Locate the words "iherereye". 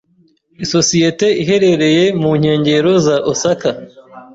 1.41-2.03